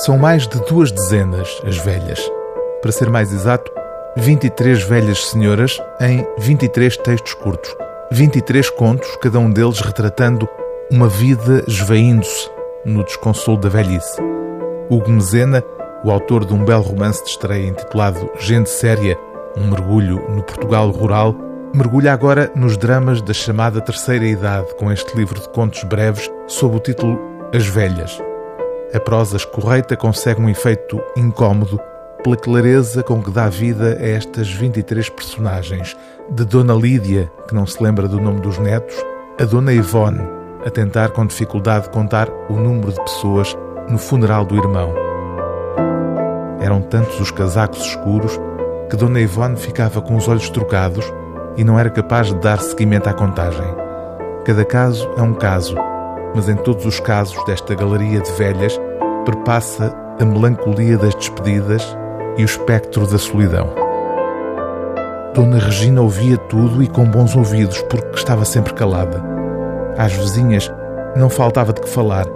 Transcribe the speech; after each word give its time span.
São 0.00 0.16
mais 0.16 0.48
de 0.48 0.58
duas 0.64 0.90
dezenas 0.90 1.60
as 1.62 1.76
velhas. 1.76 2.18
Para 2.80 2.90
ser 2.90 3.10
mais 3.10 3.34
exato, 3.34 3.70
23 4.16 4.82
velhas 4.84 5.26
senhoras 5.26 5.78
em 6.00 6.26
23 6.38 6.96
textos 6.96 7.34
curtos. 7.34 7.76
23 8.10 8.70
contos, 8.70 9.14
cada 9.20 9.38
um 9.38 9.50
deles 9.50 9.80
retratando 9.80 10.48
uma 10.90 11.06
vida 11.06 11.62
esvaindo-se 11.68 12.48
no 12.82 13.04
desconsolo 13.04 13.58
da 13.58 13.68
velhice. 13.68 14.18
Hugo 14.88 15.10
Mezena, 15.10 15.62
o 16.02 16.10
autor 16.10 16.46
de 16.46 16.54
um 16.54 16.64
belo 16.64 16.82
romance 16.82 17.22
de 17.22 17.28
estreia 17.28 17.68
intitulado 17.68 18.30
Gente 18.38 18.70
Séria, 18.70 19.18
um 19.54 19.68
mergulho 19.68 20.24
no 20.30 20.42
Portugal 20.42 20.90
rural, 20.90 21.34
mergulha 21.74 22.14
agora 22.14 22.50
nos 22.56 22.78
dramas 22.78 23.20
da 23.20 23.34
chamada 23.34 23.82
Terceira 23.82 24.24
Idade 24.24 24.74
com 24.76 24.90
este 24.90 25.14
livro 25.14 25.38
de 25.38 25.48
contos 25.50 25.84
breves 25.84 26.30
sob 26.46 26.74
o 26.74 26.80
título 26.80 27.20
As 27.54 27.66
Velhas. 27.66 28.29
A 28.92 28.98
prosa 28.98 29.36
escorreita 29.36 29.96
consegue 29.96 30.42
um 30.42 30.48
efeito 30.48 31.00
incômodo 31.16 31.80
pela 32.24 32.36
clareza 32.36 33.04
com 33.04 33.22
que 33.22 33.30
dá 33.30 33.48
vida 33.48 33.96
a 34.00 34.04
estas 34.04 34.52
23 34.52 35.08
personagens, 35.10 35.96
de 36.28 36.44
Dona 36.44 36.74
Lídia, 36.74 37.30
que 37.46 37.54
não 37.54 37.66
se 37.66 37.80
lembra 37.80 38.08
do 38.08 38.20
nome 38.20 38.40
dos 38.40 38.58
netos, 38.58 38.96
a 39.40 39.44
Dona 39.44 39.72
Ivone, 39.72 40.20
a 40.66 40.70
tentar 40.70 41.10
com 41.10 41.24
dificuldade 41.24 41.88
contar 41.90 42.28
o 42.48 42.54
número 42.54 42.92
de 42.92 43.00
pessoas 43.02 43.56
no 43.88 43.96
funeral 43.96 44.44
do 44.44 44.56
irmão. 44.56 44.92
Eram 46.60 46.82
tantos 46.82 47.18
os 47.20 47.30
casacos 47.30 47.80
escuros 47.80 48.38
que 48.90 48.96
Dona 48.96 49.20
Ivone 49.20 49.56
ficava 49.56 50.02
com 50.02 50.16
os 50.16 50.26
olhos 50.26 50.50
trocados 50.50 51.04
e 51.56 51.62
não 51.62 51.78
era 51.78 51.90
capaz 51.90 52.26
de 52.26 52.34
dar 52.40 52.60
seguimento 52.60 53.08
à 53.08 53.12
contagem. 53.12 53.74
Cada 54.44 54.64
caso 54.64 55.08
é 55.16 55.22
um 55.22 55.32
caso, 55.32 55.76
mas 56.34 56.48
em 56.48 56.56
todos 56.56 56.84
os 56.86 57.00
casos 57.00 57.42
desta 57.44 57.74
galeria 57.74 58.20
de 58.20 58.30
velhas 58.32 58.78
perpassa 59.24 59.94
a 60.18 60.24
melancolia 60.24 60.96
das 60.96 61.14
despedidas 61.14 61.96
e 62.36 62.42
o 62.42 62.44
espectro 62.44 63.06
da 63.06 63.18
solidão. 63.18 63.72
Dona 65.34 65.58
Regina 65.58 66.02
ouvia 66.02 66.36
tudo 66.36 66.82
e 66.82 66.88
com 66.88 67.04
bons 67.04 67.36
ouvidos, 67.36 67.80
porque 67.82 68.16
estava 68.16 68.44
sempre 68.44 68.74
calada. 68.74 69.22
Às 69.96 70.12
vizinhas 70.12 70.70
não 71.16 71.30
faltava 71.30 71.72
de 71.72 71.80
que 71.80 71.88
falar. 71.88 72.26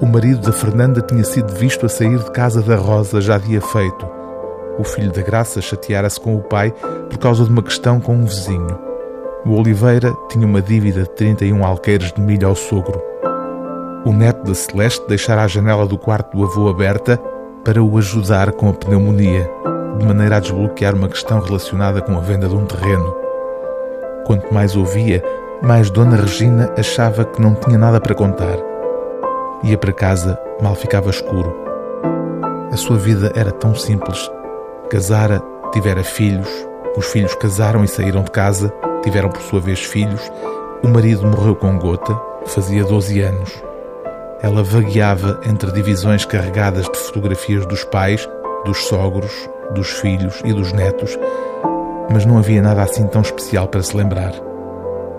O 0.00 0.06
marido 0.06 0.40
da 0.42 0.52
Fernanda 0.52 1.00
tinha 1.00 1.24
sido 1.24 1.52
visto 1.54 1.86
a 1.86 1.88
sair 1.88 2.18
de 2.18 2.30
casa 2.30 2.60
da 2.60 2.76
Rosa 2.76 3.20
já 3.20 3.38
dia 3.38 3.60
feito. 3.60 4.06
O 4.78 4.84
filho 4.84 5.10
da 5.10 5.22
Graça 5.22 5.62
chateara-se 5.62 6.20
com 6.20 6.36
o 6.36 6.42
pai 6.42 6.72
por 7.08 7.18
causa 7.18 7.44
de 7.44 7.50
uma 7.50 7.62
questão 7.62 7.98
com 7.98 8.14
um 8.14 8.26
vizinho. 8.26 8.85
O 9.46 9.60
Oliveira 9.60 10.12
tinha 10.28 10.44
uma 10.44 10.60
dívida 10.60 11.04
de 11.04 11.10
31 11.10 11.64
alqueires 11.64 12.12
de 12.12 12.20
milho 12.20 12.48
ao 12.48 12.56
sogro. 12.56 13.00
O 14.04 14.12
neto 14.12 14.44
da 14.44 14.52
Celeste 14.52 15.06
deixara 15.06 15.44
a 15.44 15.46
janela 15.46 15.86
do 15.86 15.96
quarto 15.96 16.36
do 16.36 16.42
avô 16.42 16.68
aberta 16.68 17.16
para 17.64 17.80
o 17.80 17.96
ajudar 17.96 18.50
com 18.50 18.68
a 18.68 18.72
pneumonia, 18.72 19.48
de 19.98 20.04
maneira 20.04 20.38
a 20.38 20.40
desbloquear 20.40 20.96
uma 20.96 21.08
questão 21.08 21.38
relacionada 21.38 22.02
com 22.02 22.18
a 22.18 22.20
venda 22.20 22.48
de 22.48 22.56
um 22.56 22.66
terreno. 22.66 23.16
Quanto 24.26 24.52
mais 24.52 24.74
ouvia, 24.74 25.22
mais 25.62 25.90
Dona 25.90 26.16
Regina 26.16 26.72
achava 26.76 27.24
que 27.24 27.40
não 27.40 27.54
tinha 27.54 27.78
nada 27.78 28.00
para 28.00 28.16
contar. 28.16 28.58
Ia 29.62 29.78
para 29.78 29.92
casa, 29.92 30.36
mal 30.60 30.74
ficava 30.74 31.10
escuro. 31.10 31.56
A 32.72 32.76
sua 32.76 32.96
vida 32.96 33.30
era 33.36 33.52
tão 33.52 33.76
simples. 33.76 34.28
Casara, 34.90 35.40
tivera 35.72 36.02
filhos, 36.02 36.48
os 36.96 37.06
filhos 37.06 37.34
casaram 37.34 37.84
e 37.84 37.88
saíram 37.88 38.22
de 38.22 38.30
casa, 38.30 38.72
tiveram 39.02 39.28
por 39.28 39.42
sua 39.42 39.60
vez 39.60 39.80
filhos. 39.80 40.20
O 40.82 40.88
marido 40.88 41.26
morreu 41.26 41.54
com 41.54 41.78
gota, 41.78 42.18
fazia 42.46 42.84
12 42.84 43.20
anos. 43.20 43.62
Ela 44.40 44.62
vagueava 44.62 45.40
entre 45.46 45.70
divisões 45.72 46.24
carregadas 46.24 46.88
de 46.88 46.98
fotografias 46.98 47.66
dos 47.66 47.84
pais, 47.84 48.28
dos 48.64 48.86
sogros, 48.86 49.48
dos 49.74 49.88
filhos 50.00 50.40
e 50.44 50.52
dos 50.52 50.72
netos, 50.72 51.18
mas 52.10 52.24
não 52.24 52.38
havia 52.38 52.62
nada 52.62 52.82
assim 52.82 53.06
tão 53.06 53.22
especial 53.22 53.68
para 53.68 53.82
se 53.82 53.96
lembrar. 53.96 54.32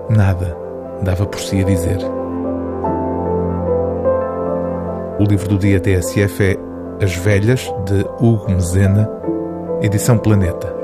Nada 0.10 0.58
dava 1.02 1.26
por 1.26 1.40
si 1.40 1.62
a 1.62 1.64
dizer. 1.64 2.00
O 5.20 5.24
livro 5.24 5.50
do 5.50 5.58
dia 5.58 5.80
TSF 5.80 6.44
é 6.44 7.04
As 7.04 7.16
Velhas, 7.16 7.62
de 7.86 8.06
Hugo 8.20 8.52
Mezena, 8.52 9.10
edição 9.82 10.18
Planeta. 10.18 10.77